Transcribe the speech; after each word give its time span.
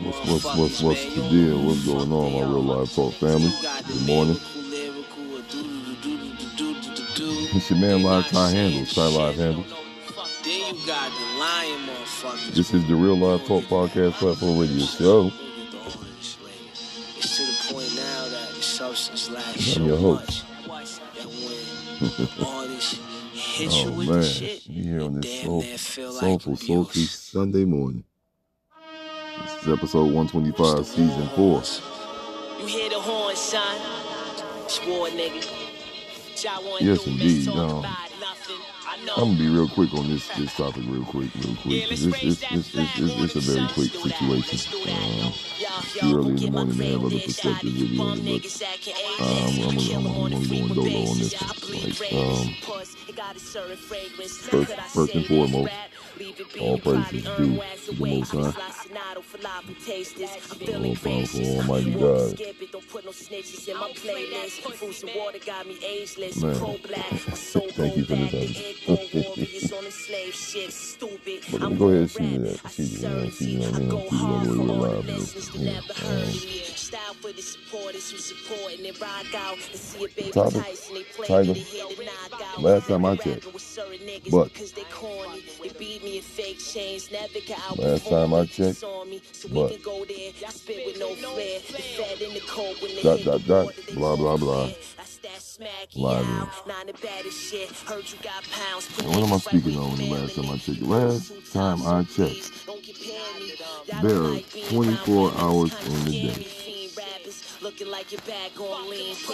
what's 0.00 0.44
what's 0.56 0.82
what's 0.82 1.14
the 1.14 1.28
deal? 1.28 1.62
What's 1.62 1.84
going 1.84 2.12
on, 2.12 2.32
my 2.32 2.40
real 2.40 2.62
life 2.62 2.94
talk 2.94 3.14
family? 3.14 3.52
Good 3.86 4.06
morning. 4.06 4.36
It's 7.56 7.70
your 7.70 7.78
man 7.80 8.02
Live 8.02 8.28
Ty 8.28 8.50
Handles, 8.50 8.94
Ty 8.94 9.06
Live 9.06 9.34
Handles. 9.36 9.74
This 12.54 12.72
is 12.72 12.86
the 12.86 12.94
Real 12.94 13.16
Live 13.16 13.44
Talk 13.46 13.64
Podcast 13.64 14.12
Platform 14.14 14.58
Radio 14.58 14.84
Show. 14.84 15.32
I'm 19.76 19.86
your 19.86 19.96
host. 19.96 20.44
oh 23.60 23.90
man, 23.90 24.24
you 24.66 24.82
here 24.82 25.02
on 25.02 25.20
this 25.20 25.42
soul, 25.42 25.62
soulful, 25.62 26.56
sultry 26.56 27.02
Sunday 27.02 27.64
morning. 27.64 28.04
This 29.42 29.62
is 29.62 29.68
episode 29.68 30.12
125, 30.12 30.86
season 30.86 31.28
four. 31.34 31.62
You 32.60 32.66
hear 32.66 32.90
the 32.90 33.00
horn, 33.00 33.34
son? 33.34 33.76
It's 34.64 34.78
war, 34.86 35.08
nigga. 35.08 35.77
Yes, 36.44 37.06
indeed. 37.06 37.48
Um, 37.48 37.84
I'm 39.16 39.26
gonna 39.26 39.38
be 39.38 39.48
real 39.48 39.68
quick 39.68 39.92
on 39.94 40.08
this 40.08 40.28
this 40.36 40.54
topic, 40.56 40.82
real 40.86 41.04
quick, 41.04 41.34
real 41.34 41.56
quick. 41.56 41.90
It's, 41.90 42.02
it's, 42.04 42.42
it's, 42.52 42.74
it's, 42.74 43.36
a 43.36 43.40
very 43.40 43.66
quick 43.68 43.90
situation. 43.90 44.72
Um, 44.88 45.32
it's 45.32 45.98
too 45.98 46.16
early 46.16 46.30
in 46.30 46.36
the 46.36 46.50
morning 46.50 46.76
to 46.78 46.84
have 46.84 47.04
other 47.04 47.18
perspectives 47.18 47.80
with 47.80 47.90
you 47.90 47.98
but 47.98 48.08
um, 49.20 49.36
I'm, 49.68 49.78
I'm, 49.78 50.06
I'm, 50.06 50.32
I'm 50.34 50.48
going 50.48 50.68
dolo 50.74 51.10
on 51.10 51.18
this. 51.18 51.34
Like, 52.00 52.12
um, 52.12 52.54
first, 54.50 54.72
first 54.94 55.14
and 55.14 55.26
foremost, 55.26 55.72
all 56.60 56.78
praises 56.78 57.10
due 57.10 57.20
to 57.22 57.42
the 57.42 58.06
Most 58.06 58.30
High, 58.32 58.67
the 60.58 60.76
all 60.76 60.96
powerful 60.96 61.46
Almighty 61.58 61.94
God. 61.94 62.38
Man, 66.36 66.66
thank 67.76 67.96
you 67.96 68.04
for 68.04 68.16
this 68.16 68.40
but 71.50 71.60
let 71.60 71.70
me 71.70 71.76
go 71.76 71.88
ahead 71.88 72.02
and 72.02 72.10
see 72.10 72.38
that. 72.38 72.60
See 72.68 72.86
the, 72.86 72.98
you 73.00 73.10
know, 73.10 73.30
see, 73.30 73.50
you 73.52 73.58
know 73.60 73.66
what 73.70 73.76
I 73.76 73.80
mean? 73.80 74.06
See 74.08 74.32
the 74.32 74.38
way 74.38 74.60
we're 74.60 74.72
live. 74.74 75.06
Yeah. 75.54 75.82
Um, 76.04 76.44
topic, 80.32 80.66
title, 81.26 81.64
last 82.58 82.88
time 82.88 83.04
I 83.06 83.16
checked, 83.16 83.46
but 84.30 84.52
last 87.78 88.08
time 88.08 88.34
I 88.34 88.46
checked, 88.46 88.82
but 89.52 89.72
dot, 93.02 93.24
dot, 93.24 93.46
dot, 93.46 93.74
blah, 93.94 94.16
blah, 94.16 94.36
blah. 94.36 94.70
Live 95.96 96.26
in. 96.28 96.34
What 99.06 99.22
am 99.24 99.32
I 99.32 99.38
speaking 99.38 99.78
on 99.78 99.96
the 99.96 100.10
last 100.10 100.34
time 100.36 100.50
I 100.50 100.56
checked? 100.58 100.82
Last 100.82 101.52
time 101.52 101.82
I 101.86 102.02
checked, 102.04 102.52
there 104.02 104.22
are 104.22 104.38
24 104.70 105.32
hours 105.36 105.72
in 105.86 106.04
the 106.04 106.10
day. 106.10 106.57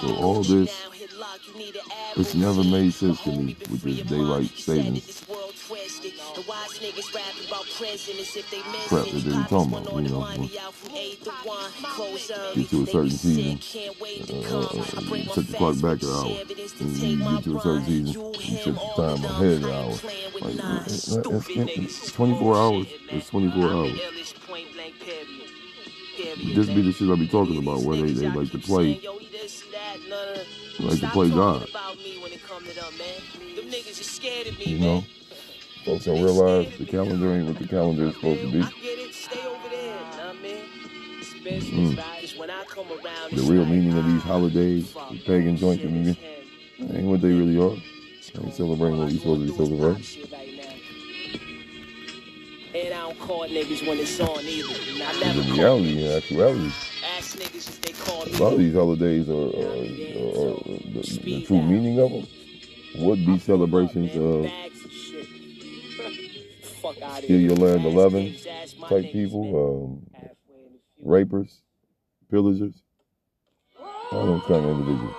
So 0.01 0.15
all 0.17 0.43
this, 0.43 0.71
it's 2.17 2.35
never 2.35 2.65
made 2.65 2.93
sense 2.95 3.21
to 3.23 3.31
me 3.31 3.57
with 3.71 3.83
this 3.83 4.01
daylight 4.03 4.51
savings. 4.51 5.25
crap 8.89 9.07
that 9.07 9.23
they 9.25 9.37
were 9.37 9.45
talking 9.45 9.75
about. 9.75 10.03
You 10.03 10.09
know, 10.09 10.49
get 12.55 12.69
to 12.71 12.83
a 12.83 12.87
certain 12.87 13.11
season, 13.11 13.59
uh, 14.53 14.59
uh, 14.59 14.83
set 15.35 15.47
the 15.47 15.55
clock 15.57 15.81
back 15.81 16.03
an 16.03 16.09
hour, 16.09 16.27
and 16.81 16.97
you 16.97 17.19
get 17.19 17.45
to 17.45 17.57
a 17.57 17.61
certain 17.61 17.85
season, 17.85 18.07
you 18.07 18.33
set 18.57 18.75
the 18.75 18.81
time 18.97 19.25
ahead 19.25 19.63
an 19.63 19.71
hour. 19.71 19.95
Like, 20.41 20.87
it's, 20.87 21.09
it's 21.59 22.13
24 22.13 22.57
hours. 22.57 22.87
It's 23.11 23.29
24 23.31 23.65
hours. 23.65 24.35
This 26.45 26.67
be 26.69 26.83
the 26.83 26.93
shit 26.93 27.09
I 27.11 27.15
be 27.17 27.27
talking 27.29 27.59
about, 27.59 27.81
where 27.83 27.97
they, 27.97 28.13
they 28.13 28.29
like 28.31 28.51
to 28.53 28.59
play, 28.59 29.01
like 30.81 31.01
to 31.01 31.09
play 31.09 31.31
God. 31.31 31.69
You 34.67 34.79
know, 34.79 35.05
folks 35.85 36.05
don't 36.05 36.23
realize 36.23 36.77
the 36.79 36.85
calendar 36.87 37.33
ain't 37.35 37.47
what 37.47 37.59
the 37.59 37.67
calendar 37.69 38.05
is 38.07 38.15
supposed 38.15 38.41
to 38.41 38.51
be. 38.53 38.63
Mm. 41.45 41.97
The 43.31 43.43
real 43.53 43.65
meaning 43.67 43.97
of 43.99 44.05
these 44.07 44.23
holidays, 44.23 44.93
the 45.11 45.19
pagan 45.25 45.57
joint 45.57 45.81
community, 45.81 46.19
ain't 46.81 47.07
what 47.07 47.21
they 47.21 47.33
really 47.33 47.59
are. 47.59 47.77
They 48.35 48.43
ain't 48.45 48.55
celebrating 48.55 48.99
what 48.99 49.09
we 49.09 49.19
supposed 49.19 49.47
to 49.47 49.53
be 49.53 49.57
celebrating. 49.57 50.54
And 53.15 53.19
don't 53.19 53.29
call 53.29 53.47
niggas 53.47 53.87
when 53.87 53.99
it's 53.99 54.21
on 54.21 54.45
either. 54.45 55.05
I 55.05 55.21
never 55.21 55.43
call 55.43 55.53
reality, 55.53 56.05
in 56.05 56.13
actuality, 56.13 56.73
Ask 57.17 57.39
niggas 57.39 57.69
if 57.69 57.81
they 57.83 57.93
call 57.93 58.25
a 58.25 58.37
lot 58.43 58.53
of 58.55 58.59
these 58.59 58.75
holidays 58.75 59.29
are, 59.29 59.33
are, 59.33 59.39
are, 59.39 60.51
are 60.51 60.57
the, 60.93 61.21
the 61.25 61.45
true 61.47 61.63
meaning 61.63 62.01
of 62.01 62.11
them 62.11 62.27
would 62.97 63.25
be 63.27 63.39
celebrations 63.39 64.17
of 64.17 64.43
Bags 64.45 64.85
of 64.85 64.93
shit. 64.93 65.27
Fuck 66.63 66.97
Steal 67.19 67.41
Your 67.41 67.57
Land 67.57 67.85
11 67.85 68.37
type 68.89 69.13
people, 69.13 70.03
um, 70.15 70.31
rapers, 71.03 71.63
pillagers, 72.31 72.75
all 74.13 74.27
those 74.27 74.43
kind 74.43 74.65
of 74.65 74.71
individuals. 74.71 75.15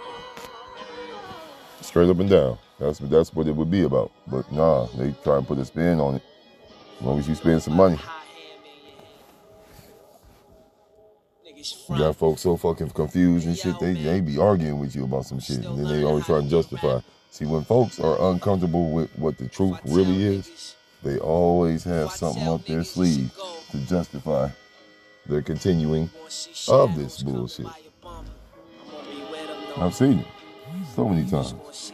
Straight 1.81 2.09
up 2.09 2.19
and 2.19 2.29
down. 2.29 2.57
That's 2.79 2.99
that's 2.99 3.33
what 3.33 3.47
it 3.47 3.55
would 3.55 3.71
be 3.71 3.83
about. 3.83 4.11
But 4.27 4.51
nah, 4.51 4.87
they 4.97 5.13
try 5.23 5.37
and 5.37 5.47
put 5.47 5.59
a 5.59 5.65
spin 5.65 5.99
on 5.99 6.15
it. 6.15 6.23
As 6.99 7.05
long 7.05 7.19
as 7.19 7.27
you 7.27 7.35
spend 7.35 7.61
some 7.61 7.75
money. 7.75 7.99
You 11.89 11.97
got 11.97 12.15
folks 12.15 12.41
so 12.41 12.57
fucking 12.57 12.89
confused 12.91 13.47
and 13.47 13.57
shit, 13.57 13.79
they, 13.79 13.93
they 13.93 14.21
be 14.21 14.37
arguing 14.37 14.79
with 14.79 14.95
you 14.95 15.05
about 15.05 15.25
some 15.25 15.39
shit. 15.39 15.65
And 15.65 15.77
then 15.77 15.87
they 15.87 16.03
always 16.03 16.25
try 16.25 16.41
to 16.41 16.47
justify. 16.47 16.99
See, 17.31 17.45
when 17.45 17.63
folks 17.63 17.99
are 17.99 18.31
uncomfortable 18.31 18.91
with 18.91 19.09
what 19.17 19.37
the 19.37 19.47
truth 19.47 19.77
really 19.85 20.23
is, 20.23 20.75
they 21.03 21.17
always 21.19 21.83
have 21.83 22.11
something 22.11 22.47
up 22.47 22.65
their 22.65 22.83
sleeve 22.83 23.31
to 23.71 23.77
justify 23.85 24.49
their 25.25 25.41
continuing 25.41 26.09
of 26.67 26.95
this 26.95 27.21
bullshit. 27.21 27.67
I've 29.77 29.93
seen 29.93 30.19
it 30.19 30.27
so 30.95 31.09
many 31.09 31.29
times. 31.29 31.91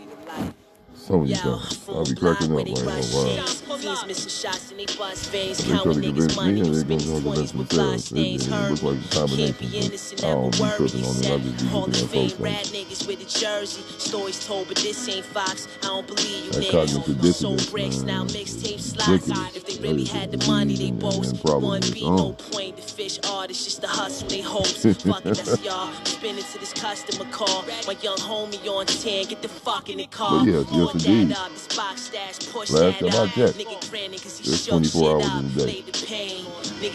So 1.12 1.20
many 1.20 1.34
times. 1.34 1.90
I'll 1.90 2.06
be 2.06 2.16
cracking 2.16 2.52
up 2.52 2.58
like, 2.58 2.68
oh 2.70 3.38
wow. 3.38 3.46
Fiends 3.82 4.08
missing 4.08 4.30
shots 4.30 4.72
and 4.72 4.80
they 4.80 4.86
bust 4.96 5.30
veins. 5.30 5.58
They 5.58 5.74
try 5.74 5.84
to 5.84 6.00
convince 6.00 6.38
me 6.38 6.48
and 6.48 6.58
they 6.58 6.62
gonna 6.62 6.84
convince 6.84 7.52
20s 7.52 7.54
with 7.56 7.70
fly 7.70 7.84
themselves. 7.84 8.04
It, 8.04 8.06
stains. 8.06 8.48
it 8.48 8.52
looks 8.52 8.84
like 8.84 8.98
a 8.98 9.16
combination. 9.16 9.56
be 9.60 9.78
innocent, 9.78 10.22
but 10.22 10.28
I 10.28 10.34
don't 10.34 10.52
be 10.52 10.58
tripping 10.58 11.04
on 11.04 11.16
it. 11.16 11.32
I 11.32 11.38
just 11.38 11.58
be 11.58 11.64
looking 11.66 11.94
at 11.94 12.10
Fame 12.10 12.30
folks 12.30 12.40
like 12.40 12.66
niggas 12.68 13.08
with 13.08 13.22
a 13.22 13.40
jersey. 13.40 13.82
Stories 13.98 14.48
told, 14.48 14.68
but 14.70 14.78
this 14.78 15.10
ain't 15.10 15.26
Fox. 15.26 15.68
I 15.82 15.88
don't 15.88 16.08
believe 16.08 16.46
you 16.46 16.52
that 16.52 16.72
cognitive 16.72 17.22
dissonance, 17.22 17.70
bricks, 17.70 18.02
now 18.04 18.24
mixtape 18.24 18.80
slots. 18.80 19.56
If 19.56 19.66
they 19.66 19.82
really 19.82 20.06
had 20.06 20.32
the 20.32 20.46
money, 20.48 20.78
they 20.78 20.92
boast. 20.92 21.44
One 21.44 21.80
of 21.80 21.84
its 21.84 21.90
beat, 21.90 22.04
no 22.04 22.32
point. 22.32 22.78
The 22.78 22.84
fish 22.84 23.20
artists 23.28 23.66
just 23.66 23.82
the 23.82 23.88
hustle 23.88 24.30
they 24.30 24.42
host. 24.42 24.82
Fuck 25.02 25.26
it, 25.26 25.36
that's 25.36 25.62
y'all. 25.62 25.92
Spinning 26.06 26.44
to 26.44 26.60
this 26.60 26.72
customer 26.72 27.30
call. 27.32 27.66
My 27.86 27.98
young 28.02 28.18
homie 28.18 28.66
on 28.68 28.86
10, 28.86 29.26
get 29.26 29.42
the 29.42 29.50
fuck 29.50 29.90
in 29.90 29.98
the 29.98 30.08
car. 30.08 30.40
But 30.40 30.48
yes, 30.48 30.66
yes, 30.72 31.01
indeed. 31.06 31.36
up, 31.38 31.50
this 31.52 31.68
box 31.76 32.02
stash, 32.04 32.40
push 32.52 32.70
Last 32.70 33.00
time 33.00 33.10
I 33.10 33.28
checked, 33.28 33.58
Nigga 33.58 33.90
grinning 33.90 34.20
'cause 34.20 34.38
he 34.40 34.46
there's 34.50 34.66
24 34.68 35.22
hours 35.22 35.26
in 35.36 35.48
the 35.48 35.54
day. 35.54 35.64
Play 35.64 35.82
the 35.92 36.06
pain. 36.06 36.46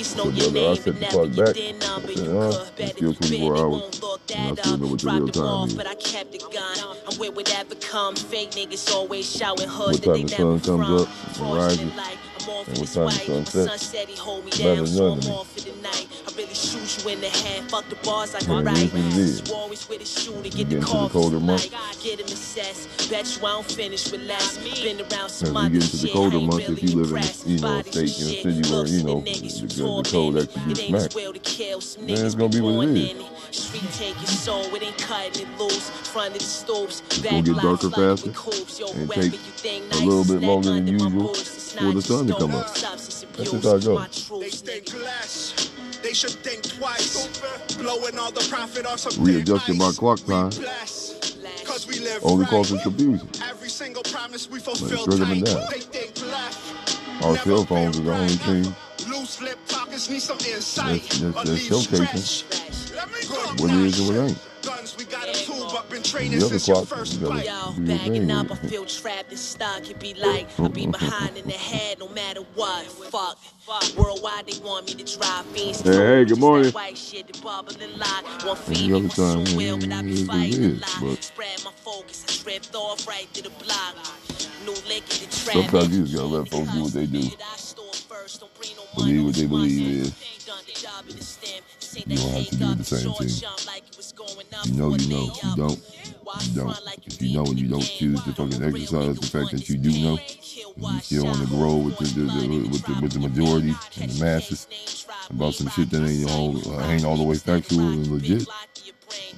So 0.02 0.30
your 0.30 0.50
I 0.70 0.74
set 0.74 0.98
the 1.00 1.06
clock 1.06 1.30
back, 1.36 1.56
I 1.56 2.00
You 2.08 2.14
said, 2.14 2.28
huh, 2.28 2.66
it's 2.78 2.92
still 2.96 3.14
24 3.14 3.56
hours. 3.56 4.00
And 4.34 4.48
I 4.48 4.54
still 4.54 4.78
know 4.78 4.86
what 4.88 5.00
the 5.00 5.08
real 5.08 5.28
time 5.28 5.68
is. 5.68 5.74
but 5.74 5.86
I 5.86 5.94
kept 5.94 6.32
the 6.32 6.38
gun. 6.38 6.78
I'm 7.08 7.18
with 7.18 7.34
whatever 7.36 7.74
come. 7.76 8.16
Fake 8.16 8.52
niggas 8.52 8.90
always 8.92 9.30
shouting 9.30 9.68
What 9.68 10.02
time 10.02 10.22
the 10.22 10.28
sun 10.28 10.60
comes 10.60 10.90
up 10.90 11.08
and 11.38 11.54
rises, 11.54 11.92
Fortunate 12.46 12.50
like 12.50 12.50
I'm 12.50 12.50
off 12.50 12.68
and 12.68 12.76
in 12.76 12.80
what 12.80 12.88
this 12.88 12.94
time 12.94 13.10
the 13.10 13.16
white. 13.16 13.26
sun 13.26 13.38
My 13.38 13.44
sets, 13.44 13.68
son 13.68 13.78
said 13.78 14.08
he 14.08 14.16
hold 14.16 14.44
me 14.44 14.52
matters 14.52 14.78
down, 14.78 14.86
so 14.86 15.02
none 15.08 15.12
I'm 15.14 15.20
to 15.20 15.28
me. 15.28 15.34
off 15.34 15.52
for 15.52 15.60
the 15.60 15.76
night. 15.82 16.08
I 16.28 16.32
really 16.36 16.54
shoot 16.54 17.04
you 17.04 17.10
in 17.10 17.20
the 17.20 17.28
head. 17.30 17.70
Fuck 17.70 17.88
the 17.88 17.96
bars 17.96 18.34
like 18.34 18.46
Yeah, 18.46 18.54
a 18.54 18.60
it 18.60 18.64
right. 18.64 18.78
is 18.78 18.94
it 18.94 19.18
is. 19.18 19.42
With 19.88 20.02
a 20.02 20.06
shooter, 20.06 20.38
You 20.38 20.50
get 20.50 20.56
get 20.56 20.68
the 20.70 20.76
into 20.78 20.86
the 20.92 21.08
colder 21.08 21.40
months. 21.40 21.70
like 21.72 22.02
get 22.02 22.20
him 22.20 22.26
assessed. 22.26 23.10
Bet 23.10 23.26
you 23.36 23.46
I 23.46 23.50
don't 23.52 23.66
finish 23.66 24.10
with 24.10 24.22
less. 24.22 24.58
Been 24.82 25.00
around 25.00 25.28
some 25.30 25.54
we 25.54 25.60
other 25.60 25.70
get 25.70 25.82
into 25.84 25.96
the 25.96 26.06
shit. 26.08 26.12
colder 26.12 26.36
I 26.38 26.40
if 26.72 26.82
you 26.82 26.96
live 26.96 27.12
in, 27.12 27.50
you 27.50 27.58
know, 27.60 27.78
a 27.78 27.84
state, 27.84 27.96
in 27.96 27.98
a 27.98 28.00
and 28.02 28.10
shit. 28.10 28.42
city 28.42 28.62
where, 28.72 28.86
you 28.86 29.02
know, 29.04 29.20
the 29.20 29.32
the, 29.32 29.66
the, 29.66 30.02
the 30.02 30.10
cold 30.10 30.36
tormented. 30.36 30.50
actually 30.56 30.74
gets 30.74 30.80
smacked, 30.88 31.14
well 31.14 31.32
to 31.32 31.38
kill 31.40 31.80
some 31.80 32.06
then 32.06 32.26
it's 32.26 32.34
gonna 32.34 32.48
be 32.50 32.60
what 32.60 32.88
it 32.88 32.96
is. 32.96 33.12
In 33.56 33.62
it. 33.62 33.90
Street 33.90 33.92
take 33.92 34.16
your 34.16 34.26
soul, 34.26 34.74
it 34.74 34.82
ain't 34.82 34.98
cutting 34.98 35.46
it 35.46 35.58
loose. 35.58 35.90
Front 35.90 36.34
of 36.34 36.38
the 36.38 36.44
stoops, 36.44 37.00
back 37.22 37.44
get 37.44 37.56
darker 37.56 37.90
faster 37.90 38.30
and 38.94 39.10
take 39.10 39.34
a 39.92 40.04
little 40.04 40.24
bit 40.24 40.46
longer 40.46 40.70
than 40.70 40.86
usual 40.86 41.34
for 41.34 41.92
the 41.92 42.02
sun 42.02 42.26
to 42.26 42.34
come 42.34 42.54
up. 42.54 42.74
That's 42.74 43.24
just 43.36 43.64
how 43.64 43.76
it 43.76 43.84
goes. 43.84 44.28
They 44.40 44.50
think 44.50 44.86
should 46.14 46.30
think 46.30 46.62
twice. 46.62 47.76
Blowing 47.76 48.18
all 48.18 48.30
the 48.30 48.46
profit 48.50 48.86
off 48.86 49.00
some 49.00 49.24
Readjusted 49.24 49.76
my 49.76 49.92
clock 49.92 50.20
time. 50.24 50.52
Only 52.22 52.46
causes 52.46 52.82
confusion. 52.82 53.28
Every 53.42 53.68
single 53.68 54.02
promise 54.04 54.48
we 54.48 54.60
fulfill 54.60 55.06
tight. 55.06 55.44
They 55.70 55.80
think 55.80 56.26
left. 56.30 56.96
Our 57.24 57.36
cell 57.38 57.64
phones 57.64 57.98
are 57.98 58.02
the 58.02 58.12
only 58.12 58.34
thing 58.34 58.74
Loose 59.08 59.40
lip 59.40 59.58
talkers 59.68 60.10
need 60.10 60.20
some 60.20 60.38
insight. 60.38 61.02
That's, 61.02 61.68
showcasing 61.68 62.65
what 63.54 63.70
it 63.70 63.76
is 63.76 63.98
and 64.00 64.08
what 64.08 64.28
ain't. 64.28 64.38
Guns, 64.62 64.96
we 64.96 65.04
got 65.04 65.26
them 65.26 65.34
too, 65.34 65.68
but 65.72 65.88
been 65.88 66.02
training 66.02 66.40
since 66.40 66.66
your 66.66 66.84
first 66.84 67.20
Yo, 67.20 67.72
backing 67.78 68.30
up, 68.30 68.50
I 68.50 68.56
feel 68.56 68.84
trapped 68.84 69.30
and 69.30 69.38
stuck. 69.38 69.88
It 69.88 70.00
be 70.00 70.14
like 70.14 70.48
I 70.58 70.68
be 70.68 70.86
behind 70.86 71.36
in 71.36 71.46
the 71.46 71.52
head 71.52 72.00
no 72.00 72.08
matter 72.08 72.40
what. 72.54 72.84
Fuck. 72.86 73.38
Worldwide, 73.96 74.46
they 74.46 74.58
want 74.64 74.86
me 74.86 74.94
to 74.94 75.18
drive 75.18 75.44
fiends. 75.46 75.80
Hey, 75.82 75.94
hey, 75.94 76.24
good 76.24 76.38
morning. 76.38 76.72
White 76.72 76.98
shit, 76.98 77.32
the 77.32 77.40
bubbling 77.40 77.96
lot. 77.98 78.24
One 78.44 78.56
feet, 78.56 78.90
the 78.90 79.08
time, 79.08 79.56
will, 79.56 79.78
but 79.78 79.92
I 79.92 80.02
be 80.02 80.24
fighting 80.24 80.64
a 80.64 81.04
lot. 81.04 81.22
Spread 81.22 81.64
my 81.64 81.72
focus, 81.72 82.24
I 82.28 82.32
stripped 82.32 82.74
off 82.74 83.06
right 83.06 83.32
to 83.34 83.42
the 83.42 83.50
block. 83.50 83.96
New 84.64 84.72
lick 84.88 85.04
in 85.22 85.28
the 85.28 85.36
trap. 85.36 85.70
Sometimes 85.70 85.96
you 85.96 86.02
just 86.02 86.14
gotta 86.14 86.26
let 86.26 86.48
folks 86.48 86.72
do 86.72 86.82
what 86.82 86.92
they 86.92 87.06
do 87.06 87.30
believe 88.94 89.24
what 89.24 89.34
they 89.34 89.46
believe 89.46 90.02
is. 90.02 90.14
You 91.94 92.16
don't 92.16 92.30
have 92.30 92.46
to 92.48 92.56
do 92.56 92.74
the 92.74 92.84
same 92.84 93.12
thing. 93.12 93.28
You 94.64 94.72
know, 94.78 94.94
you 94.94 95.08
know. 95.08 95.32
You 95.44 95.56
don't, 95.56 95.78
you 96.42 96.54
don't. 96.54 96.80
If 97.06 97.22
you 97.22 97.36
know 97.36 97.44
and 97.46 97.58
you 97.58 97.68
don't 97.68 97.80
choose 97.82 98.22
to 98.24 98.32
fucking 98.32 98.62
exercise 98.62 99.18
the 99.18 99.26
fact 99.26 99.52
that 99.52 99.68
you 99.68 99.78
do 99.78 99.90
know, 100.02 100.18
and 100.18 100.94
you 100.94 101.00
still 101.00 101.24
want 101.24 101.38
to 101.38 101.46
grow 101.46 101.76
with 101.76 101.98
the, 101.98 102.04
the, 102.04 102.22
the, 102.22 102.68
with 102.68 102.82
the 102.84 103.00
with 103.00 103.12
the 103.12 103.20
majority 103.20 103.74
and 104.00 104.10
the 104.10 104.24
masses 104.24 105.06
about 105.30 105.54
some 105.54 105.68
shit 105.68 105.90
that 105.90 106.04
ain't 106.06 106.30
all 106.30 106.56
uh, 106.74 106.88
ain't 106.88 107.04
all 107.04 107.16
the 107.16 107.24
way 107.24 107.36
factual 107.36 107.80
and 107.80 108.06
legit. 108.08 108.46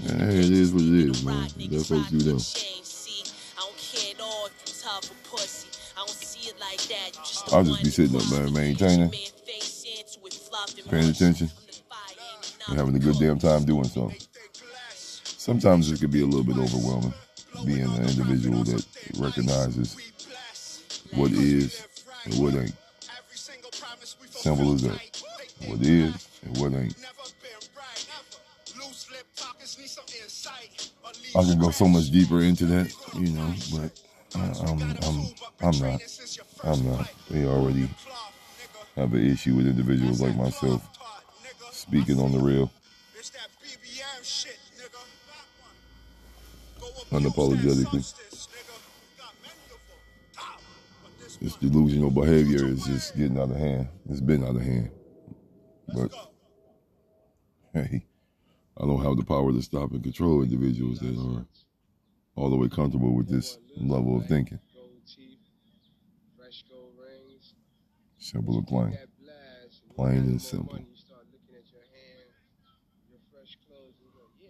Yeah, 0.01 0.23
it 0.31 0.51
is 0.51 0.73
what 0.73 0.83
it 0.83 0.95
is, 1.11 1.25
man. 1.25 1.49
That's 1.71 1.91
what 1.91 2.11
you 2.11 2.21
do. 2.21 2.39
I'll 7.53 7.65
just 7.65 7.83
be 7.83 7.91
sitting 7.91 8.17
up, 8.17 8.31
man, 8.31 8.53
maintaining 8.53 9.13
paying 10.89 11.11
attention, 11.11 11.51
and 12.69 12.79
having 12.79 12.97
a 12.97 12.99
good 12.99 13.19
damn 13.19 13.39
time 13.39 13.65
doing 13.65 13.85
so. 13.85 14.11
Sometimes 15.25 15.91
it 15.91 16.01
could 16.01 16.11
be 16.11 16.23
a 16.23 16.27
little 16.27 16.45
bit 16.45 16.57
overwhelming 16.57 17.15
being 17.65 17.85
an 17.85 18.09
individual 18.09 18.65
that 18.65 18.85
recognizes 19.19 19.97
what 21.15 21.31
is 21.33 21.87
and 22.25 22.35
what 22.39 22.55
ain't. 22.55 22.75
Simple 24.31 24.75
as 24.75 24.83
that. 24.83 25.01
What 25.67 25.81
is 25.81 26.29
and 26.45 26.57
what 26.59 26.73
ain't. 26.75 26.95
I 31.35 31.43
can 31.43 31.59
go 31.59 31.71
so 31.71 31.89
much 31.89 32.11
deeper 32.11 32.41
into 32.41 32.67
that, 32.67 32.93
you 33.15 33.31
know, 33.31 33.55
but 33.73 33.91
I'm, 34.35 34.43
I'm, 34.43 34.83
I'm 35.61 35.79
not. 35.79 36.03
I'm 36.65 36.87
not. 36.87 37.11
They 37.31 37.47
already 37.47 37.89
have 38.97 39.13
an 39.15 39.31
issue 39.31 39.55
with 39.55 39.67
individuals 39.67 40.21
like 40.21 40.37
myself 40.37 40.89
speaking 41.73 42.21
on 42.21 42.33
the 42.33 42.39
real. 42.39 42.71
Unapologetically. 47.11 48.15
This 51.41 51.55
delusional 51.55 52.11
behavior 52.11 52.67
is 52.67 52.85
just 52.85 53.17
getting 53.17 53.39
out 53.39 53.51
of 53.51 53.57
hand. 53.57 53.89
It's 54.11 54.21
been 54.21 54.43
out 54.43 54.57
of 54.57 54.63
hand. 54.63 54.91
But 55.95 56.13
hey, 57.73 58.05
I 58.77 58.85
don't 58.85 59.03
have 59.03 59.17
the 59.17 59.25
power 59.25 59.53
to 59.53 59.63
stop 59.63 59.93
and 59.93 60.03
control 60.03 60.43
individuals 60.43 60.99
that 60.99 61.17
are 61.17 61.47
all 62.39 62.51
the 62.51 62.57
way 62.57 62.69
comfortable 62.69 63.15
with 63.15 63.29
this 63.29 63.59
level 63.77 64.17
of 64.17 64.27
thinking. 64.27 64.61
Simple 68.19 68.59
and 68.59 68.67
plain. 68.67 68.99
Plain 69.97 70.19
and 70.19 70.41
simple. 70.41 70.79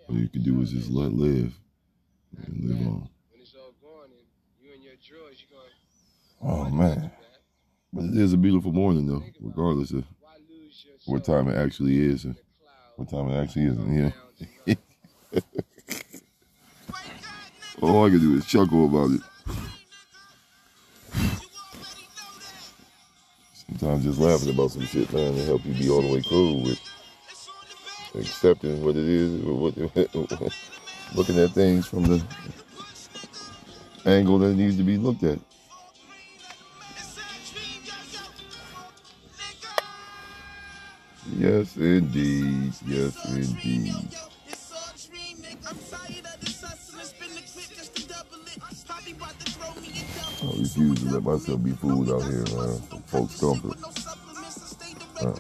All 0.09 0.17
you 0.17 0.29
can 0.29 0.43
do 0.43 0.61
is 0.61 0.73
just 0.73 0.91
let 0.91 1.13
live 1.13 1.59
and 2.37 2.65
live 2.65 2.87
on. 2.87 3.09
Oh 6.43 6.69
man. 6.71 7.11
But 7.93 8.05
it 8.05 8.17
is 8.19 8.35
a 8.35 8.37
beautiful 8.37 8.73
morning 8.73 9.07
though, 9.07 9.25
regardless 9.41 9.93
of 9.93 10.05
what 11.07 11.25
time 11.25 11.49
it 11.49 11.57
actually 11.57 12.05
is 12.05 12.25
and 12.25 12.37
what 12.97 13.09
time 13.09 13.31
it 13.31 13.43
actually 13.43 13.67
isn't. 13.67 14.15
Yeah. 14.67 14.75
All 17.81 18.07
I 18.07 18.11
can 18.11 18.19
do 18.19 18.35
is 18.37 18.47
chuckle 18.47 18.87
about 18.87 19.11
it. 19.13 19.21
Sometimes 23.53 24.05
just 24.05 24.19
laughing 24.19 24.51
about 24.51 24.73
some 24.73 24.85
shit, 24.87 25.13
man, 25.13 25.35
to 25.35 25.45
help 25.45 25.65
you 25.65 25.75
be 25.75 25.89
all 25.89 26.03
the 26.03 26.13
way 26.13 26.23
cool 26.23 26.65
with 26.65 26.81
accepting 28.17 28.85
what 28.85 28.97
it 28.97 29.05
is, 29.05 29.41
what, 29.45 29.77
looking 31.15 31.39
at 31.39 31.51
things 31.51 31.87
from 31.87 32.03
the 32.05 32.23
angle 34.07 34.39
that 34.39 34.55
needs 34.55 34.77
to 34.77 34.83
be 34.83 34.97
looked 34.97 35.23
at. 35.23 35.39
Yes, 41.37 41.77
indeed. 41.77 42.73
Yes, 42.87 43.25
indeed. 43.37 43.95
Refuse 50.59 51.01
to 51.01 51.11
let 51.11 51.23
myself 51.23 51.63
be 51.63 51.73
fooled 51.73 52.11
out 52.11 52.23
here, 52.23 52.45
man. 52.57 52.79
Folks' 53.07 53.41
comfort. 53.41 53.77
Uh-uh. 55.21 55.35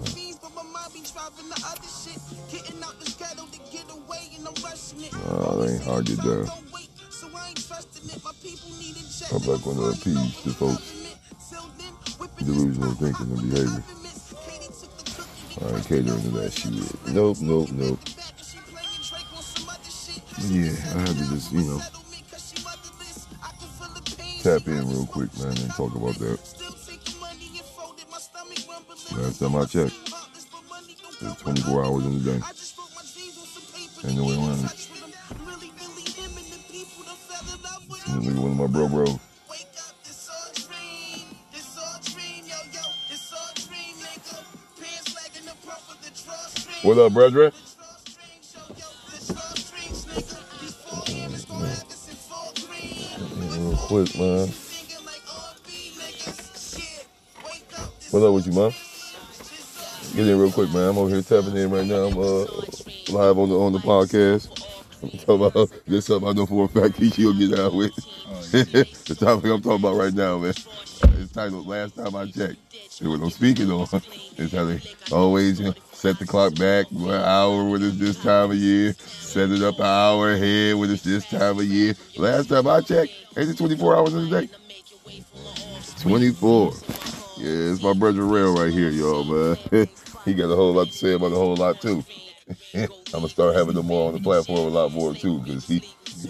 Oh, 5.30 5.60
that 5.60 5.70
ain't 5.70 5.84
hard 5.84 6.06
to 6.06 6.16
get 6.16 6.24
down. 6.24 6.48
I'm 9.30 9.42
not 9.46 9.62
going 9.62 9.76
to 9.76 9.88
appease 9.90 10.42
the 10.42 10.50
folks' 10.54 11.16
delusional 12.38 12.92
thinking 12.94 13.30
and 13.30 13.50
behavior. 13.50 13.84
I 15.60 15.76
ain't 15.76 15.87
catering 15.88 16.22
to 16.22 16.28
that 16.38 16.52
shit. 16.52 17.08
Nope, 17.14 17.38
nope, 17.40 17.70
nope. 17.72 17.98
Yeah, 20.48 20.70
I 20.94 20.98
had 21.00 21.16
to 21.16 21.25
just, 21.30 21.52
you 21.52 21.62
know, 21.62 21.80
tap 24.49 24.67
in 24.67 24.88
real 24.88 25.07
quick, 25.07 25.28
man, 25.38 25.49
and 25.49 25.71
talk 25.73 25.95
about 25.95 26.14
that. 26.14 26.38
Last 29.14 29.40
time 29.40 29.57
I 29.57 29.64
checked, 29.67 29.95
there's 31.21 31.37
24 31.37 31.85
hours 31.85 32.07
in 32.07 32.23
the 32.23 32.33
day. 32.33 32.40
Ain't 34.09 34.17
no 34.17 34.25
way 34.25 34.37
around 34.37 34.64
it. 34.64 34.88
Look 38.09 38.25
at 38.25 38.40
one 38.40 38.52
of 38.52 38.57
my 38.57 38.67
bro 38.67 38.88
bro. 38.88 39.21
What 46.83 46.99
up, 46.99 47.12
brethren? 47.12 47.52
Quick, 53.88 54.18
man. 54.18 54.49
What's 58.11 58.25
up 58.25 58.35
with 58.35 58.47
you, 58.47 58.52
man? 58.52 58.71
Get 60.14 60.28
in 60.28 60.38
real 60.38 60.52
quick, 60.52 60.71
man. 60.75 60.90
I'm 60.90 60.99
over 60.99 61.09
here 61.09 61.23
tapping 61.23 61.57
in 61.57 61.71
right 61.71 61.87
now. 61.87 62.04
I'm 62.04 62.18
uh, 62.18 62.45
live 63.09 63.38
on 63.38 63.49
the 63.49 63.59
on 63.59 63.73
the 63.73 63.78
podcast. 63.78 64.50
I'm 65.02 65.09
talking 65.21 65.47
about 65.47 65.71
this 65.87 66.04
something 66.04 66.28
I 66.28 66.33
know 66.33 66.45
for 66.45 66.66
a 66.66 66.68
fact 66.68 66.99
he'll 67.14 67.33
get 67.33 67.59
out 67.59 67.73
with. 67.73 67.92
Oh, 68.28 68.42
the 68.52 69.16
topic 69.18 69.50
I'm 69.50 69.62
talking 69.62 69.83
about 69.83 69.97
right 69.97 70.12
now, 70.12 70.37
man. 70.37 70.52
It's 71.28 71.35
titled 71.35 71.66
"Last 71.66 71.94
Time 71.94 72.16
I 72.16 72.25
Checked." 72.25 72.56
And 73.02 73.11
what 73.11 73.20
I'm 73.20 73.28
speaking 73.28 73.70
on 73.70 73.82
is 74.38 74.50
how 74.50 74.64
they 74.64 74.80
always 75.12 75.58
set 75.92 76.18
the 76.18 76.25
clock 76.25 76.54
back 76.54 76.87
one 76.90 77.20
hour 77.20 77.68
when 77.68 77.82
it's 77.82 77.99
this 77.99 78.16
time 78.23 78.50
of 78.52 78.56
year, 78.56 78.94
set 78.94 79.50
it 79.50 79.61
up 79.61 79.78
an 79.78 79.85
hour 79.85 80.32
ahead 80.32 80.76
when 80.76 80.90
it's 80.90 81.02
this 81.02 81.28
time 81.28 81.58
of 81.58 81.64
year. 81.66 81.94
Last 82.16 82.49
time 82.49 82.66
I 82.66 82.80
checked, 82.80 83.12
ain't 83.37 83.50
it 83.50 83.58
24 83.58 83.97
hours 83.97 84.14
in 84.14 84.32
a 84.32 84.40
day? 84.40 84.49
24. 86.00 86.73
Yeah, 87.37 87.73
it's 87.73 87.82
my 87.82 87.92
brother 87.92 88.25
Rail 88.25 88.54
right 88.54 88.73
here, 88.73 88.88
y'all, 88.88 89.25
man. 89.25 89.56
he 90.25 90.32
got 90.32 90.50
a 90.50 90.56
whole 90.56 90.73
lot 90.73 90.87
to 90.87 90.94
say 90.94 91.12
about 91.12 91.32
a 91.32 91.37
whole 91.37 91.56
lot, 91.56 91.78
too. 91.82 92.02
I'm 92.75 92.88
gonna 93.12 93.28
start 93.28 93.54
having 93.54 93.75
them 93.75 93.87
more 93.87 94.08
on 94.08 94.14
the 94.14 94.20
platform 94.20 94.61
a 94.61 94.68
lot 94.68 94.92
more 94.92 95.12
too, 95.12 95.40
because 95.40 95.68
he 95.68 95.80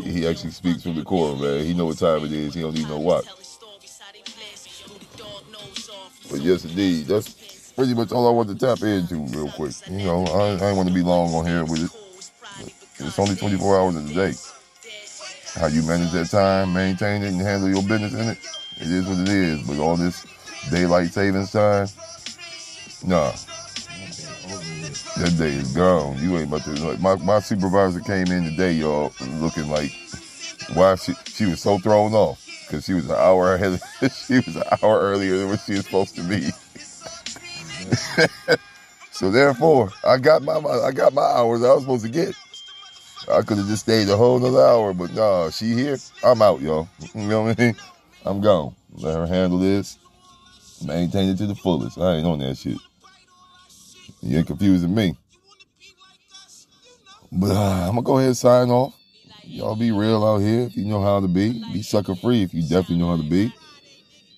he 0.03 0.27
actually 0.27 0.51
speaks 0.51 0.83
from 0.83 0.97
the 0.97 1.05
core, 1.05 1.37
man. 1.37 1.65
He 1.65 1.73
know 1.73 1.85
what 1.87 1.99
time 1.99 2.25
it 2.25 2.33
is. 2.33 2.55
He 2.55 2.63
don't 2.63 2.75
need 2.75 2.89
no 2.89 2.99
watch. 2.99 3.27
But 6.31 6.41
yes, 6.41 6.65
indeed, 6.65 7.07
that's 7.07 7.73
pretty 7.75 7.95
much 7.95 8.13
all 8.13 8.29
I 8.29 8.31
want 8.31 8.49
to 8.49 8.55
tap 8.55 8.83
into 8.83 9.17
real 9.37 9.51
quick. 9.53 9.73
You 9.89 9.99
know, 9.99 10.25
I, 10.27 10.65
I 10.65 10.69
ain't 10.69 10.77
want 10.77 10.89
to 10.89 10.95
be 10.95 11.03
long 11.03 11.35
on 11.35 11.47
here 11.47 11.65
with 11.65 11.85
it. 11.85 11.91
It's 13.01 13.19
only 13.19 13.37
24 13.37 13.79
hours 13.79 13.97
in 13.97 14.07
the 14.07 14.15
day. 14.15 14.35
How 15.55 15.67
you 15.69 15.83
manage 15.83 16.13
that 16.13 16.29
time, 16.31 16.73
maintain 16.73 17.23
it, 17.23 17.29
and 17.29 17.41
handle 17.41 17.69
your 17.69 17.83
business 17.83 18.13
in 18.13 18.29
it, 18.29 18.39
it 18.77 18.91
is 18.91 19.07
what 19.07 19.19
it 19.19 19.29
is. 19.29 19.67
But 19.67 19.79
all 19.79 19.97
this 19.97 20.27
daylight 20.71 21.11
savings 21.11 21.53
time, 21.53 21.89
nah. 23.07 23.33
That 25.17 25.35
day 25.39 25.53
is 25.55 25.73
gone. 25.75 26.19
You 26.23 26.37
ain't 26.39 26.49
about 26.49 26.65
to. 26.65 26.73
Like, 26.73 27.01
my, 27.01 27.17
my 27.17 27.41
supervisor 27.41 28.01
came 28.01 28.27
in 28.29 28.45
today, 28.45 28.73
y'all, 28.73 29.13
looking 29.41 29.69
like, 29.69 29.93
why 30.75 30.95
she, 30.97 31.15
she 31.27 31.47
was 31.47 31.61
so 31.61 31.79
thrown 31.79 32.13
off 32.13 32.48
because 32.69 32.85
she 32.85 32.93
was 32.93 33.07
an 33.07 33.17
hour 33.17 33.55
ahead. 33.57 33.81
she 34.13 34.37
was 34.37 34.57
an 34.57 34.63
hour 34.83 35.01
earlier 35.01 35.39
than 35.39 35.49
what 35.49 35.61
she 35.61 35.73
was 35.73 35.85
supposed 35.85 36.15
to 36.17 36.23
be. 36.23 36.51
so 39.11 39.31
therefore, 39.31 39.91
I 40.05 40.19
got 40.19 40.43
my, 40.43 40.61
my 40.61 40.71
I 40.71 40.93
got 40.93 41.15
my 41.15 41.23
hours 41.23 41.63
I 41.65 41.73
was 41.73 41.83
supposed 41.83 42.05
to 42.05 42.11
get. 42.11 42.35
I 43.31 43.43
could 43.43 43.59
have 43.59 43.67
just 43.67 43.83
stayed 43.83 44.09
a 44.09 44.17
whole 44.17 44.39
nother 44.39 44.63
hour, 44.63 44.95
but 44.95 45.13
nah, 45.13 45.51
she 45.51 45.75
here. 45.75 45.99
I'm 46.25 46.41
out, 46.43 46.61
y'all. 46.61 46.89
You 47.15 47.29
know 47.29 47.43
what 47.43 47.59
I 47.59 47.63
mean? 47.63 47.77
I'm 48.25 48.41
gone. 48.41 48.75
Let 48.95 49.17
her 49.17 49.27
handle 49.27 49.59
this. 49.59 49.99
Maintain 50.85 51.31
it 51.31 51.39
to 51.39 51.47
the 51.47 51.55
fullest. 51.55 51.99
I 51.99 52.17
ain't 52.17 52.27
on 52.27 52.39
that 52.39 52.57
shit. 52.57 52.79
You 54.23 54.39
ain't 54.39 54.47
confusing 54.47 54.95
me. 54.95 55.17
But 57.33 57.51
uh, 57.51 57.89
I'm 57.89 57.91
gonna 57.91 58.03
go 58.03 58.17
ahead 58.19 58.29
and 58.29 58.37
sign 58.37 58.71
off. 58.71 58.98
Y'all 59.49 59.75
be 59.75 59.91
real 59.93 60.27
out 60.27 60.39
here 60.39 60.61
if 60.61 60.77
you 60.77 60.85
know 60.85 61.01
how 61.01 61.21
to 61.21 61.27
be. 61.27 61.65
Be 61.73 61.81
sucker 61.81 62.15
free 62.15 62.43
if 62.43 62.53
you 62.53 62.61
definitely 62.61 62.99
know 62.99 63.09
how 63.09 63.17
to 63.17 63.29
be. 63.29 63.53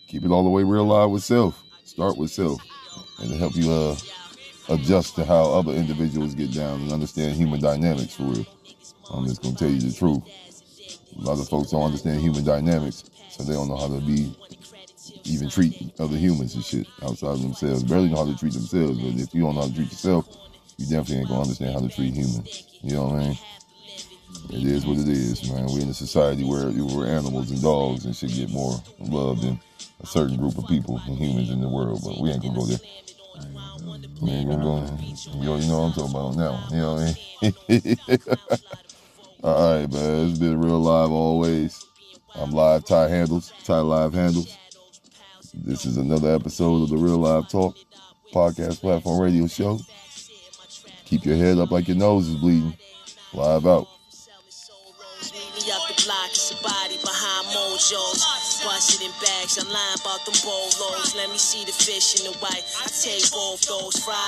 Keep 0.07 0.25
it 0.25 0.31
all 0.31 0.45
the 0.45 0.51
way 0.51 0.63
real 0.63 0.85
live 0.85 1.11
with 1.11 1.25
self. 1.25 1.61
Start 1.85 2.17
with 2.17 2.31
self. 2.31 2.63
And 3.19 3.29
to 3.29 3.37
help 3.37 3.57
you 3.57 3.73
uh, 3.73 3.97
adjust 4.69 5.17
to 5.17 5.25
how 5.25 5.51
other 5.53 5.73
individuals 5.73 6.37
get 6.37 6.55
down 6.55 6.83
and 6.83 6.93
understand 6.93 7.35
human 7.35 7.61
dynamics 7.61 8.15
for 8.15 8.23
real. 8.23 8.47
I'm 9.13 9.27
just 9.27 9.43
gonna 9.43 9.57
tell 9.57 9.69
you 9.69 9.81
the 9.81 9.93
truth. 9.93 10.23
A 11.19 11.21
lot 11.21 11.41
of 11.41 11.49
folks 11.49 11.73
don't 11.73 11.83
understand 11.83 12.21
human 12.21 12.45
dynamics, 12.45 13.03
so 13.31 13.43
they 13.43 13.55
don't 13.55 13.69
know 13.69 13.77
how 13.77 13.89
to 13.89 14.01
be 14.01 14.33
even 15.25 15.51
treat 15.51 15.93
other 15.99 16.17
humans 16.17 16.55
and 16.55 16.65
shit 16.65 16.87
outside 17.03 17.33
of 17.33 17.43
themselves. 17.43 17.83
Barely 17.83 18.09
know 18.09 18.25
how 18.25 18.33
to 18.33 18.39
treat 18.39 18.53
themselves, 18.53 18.97
but 18.97 19.21
if 19.21 19.35
you 19.35 19.43
don't 19.43 19.57
know 19.57 19.63
how 19.63 19.67
to 19.67 19.75
treat 19.75 19.91
yourself, 19.91 20.29
you 20.77 20.87
definitely 20.87 21.17
ain't 21.17 21.29
gonna 21.29 21.43
understand 21.43 21.75
how 21.75 21.81
to 21.81 21.89
treat 21.89 22.15
humans. 22.15 22.79
You 22.83 22.95
know 22.95 23.07
what 23.07 23.15
I 23.17 23.19
mean? 23.27 23.39
It 24.51 24.65
is 24.65 24.85
what 24.85 24.99
it 24.99 25.09
is, 25.09 25.49
man. 25.51 25.67
We're 25.67 25.81
in 25.81 25.89
a 25.89 25.95
society 25.95 26.45
where 26.45 26.71
where 26.71 27.07
animals 27.07 27.51
and 27.51 27.63
dogs 27.63 28.05
and 28.05 28.15
shit 28.17 28.35
get 28.35 28.51
more 28.51 28.83
love 28.99 29.43
than 29.43 29.61
a 30.01 30.07
certain 30.07 30.37
group 30.37 30.59
of 30.59 30.67
people 30.67 31.01
and 31.07 31.17
humans 31.17 31.51
in 31.51 31.61
the 31.61 31.69
world, 31.69 32.01
but 32.05 32.21
we 32.21 32.31
ain't 32.31 32.43
gonna 32.43 32.59
go 32.59 32.67
there. 32.67 32.79
We 34.21 34.31
ain't 34.31 34.51
gonna 34.51 34.63
go. 34.63 34.87
Yo, 35.41 35.57
you 35.57 35.69
know 35.69 35.81
what 35.81 35.87
I'm 35.87 35.93
talking 35.93 36.11
about 36.11 36.37
now. 36.37 36.67
You 36.71 36.77
know 36.77 36.95
what 36.95 37.17
I 37.43 37.69
mean? 37.71 38.59
All 39.43 39.79
right, 39.79 39.91
man. 39.91 40.29
It's 40.29 40.39
been 40.39 40.61
real 40.61 40.81
live 40.81 41.11
always. 41.11 41.87
I'm 42.35 42.51
live 42.51 42.85
Ty 42.85 43.09
Handles, 43.09 43.53
Ty 43.65 43.81
Live 43.81 44.13
Handles. 44.13 44.57
This 45.55 45.87
is 45.87 45.97
another 45.97 46.35
episode 46.35 46.83
of 46.83 46.91
the 46.91 46.97
Real 46.97 47.19
Live 47.19 47.49
Talk 47.49 47.77
podcast 48.33 48.81
platform 48.81 49.21
radio 49.21 49.47
show. 49.47 49.81
Keep 51.07 51.25
your 51.25 51.37
head 51.37 51.59
up 51.59 51.71
like 51.71 51.89
your 51.89 51.97
nose 51.97 52.29
is 52.29 52.37
bleeding. 52.37 52.77
Live 53.33 53.67
out. 53.67 53.89
Bust 57.81 59.01
it 59.01 59.07
in 59.07 59.13
bags, 59.25 59.57
I'm 59.57 59.67
lying 59.73 59.97
about 60.01 60.21
them 60.27 60.37
bolos. 60.45 61.17
Let 61.17 61.31
me 61.31 61.39
see 61.39 61.65
the 61.65 61.73
fish 61.73 62.21
in 62.21 62.31
the 62.31 62.39
white. 62.39 62.63
I 62.77 62.87
take 62.93 63.25
both 63.33 63.63
those 63.67 63.99
fries. 64.05 64.19